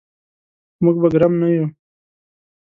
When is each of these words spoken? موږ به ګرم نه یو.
موږ 0.83 0.95
به 1.01 1.07
ګرم 1.13 1.33
نه 1.41 1.47
یو. 1.55 1.65